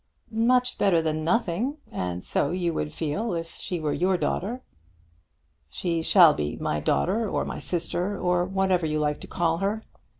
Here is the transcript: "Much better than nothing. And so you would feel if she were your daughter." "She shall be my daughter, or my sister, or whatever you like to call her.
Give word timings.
"Much 0.31 0.79
better 0.79 0.99
than 0.99 1.23
nothing. 1.23 1.77
And 1.91 2.25
so 2.25 2.49
you 2.49 2.73
would 2.73 2.91
feel 2.91 3.35
if 3.35 3.53
she 3.57 3.79
were 3.79 3.93
your 3.93 4.17
daughter." 4.17 4.63
"She 5.69 6.01
shall 6.01 6.33
be 6.33 6.55
my 6.55 6.79
daughter, 6.79 7.29
or 7.29 7.45
my 7.45 7.59
sister, 7.59 8.19
or 8.19 8.43
whatever 8.43 8.87
you 8.87 8.97
like 8.99 9.21
to 9.21 9.27
call 9.27 9.59
her. 9.59 9.83